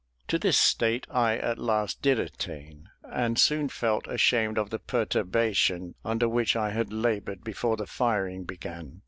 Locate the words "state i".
0.57-1.37